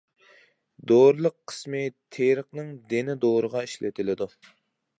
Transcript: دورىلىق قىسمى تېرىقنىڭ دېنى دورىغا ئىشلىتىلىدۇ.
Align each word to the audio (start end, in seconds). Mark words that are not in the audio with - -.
دورىلىق 0.91 1.35
قىسمى 1.51 1.83
تېرىقنىڭ 2.17 2.73
دېنى 2.95 3.17
دورىغا 3.27 3.65
ئىشلىتىلىدۇ. 3.69 4.31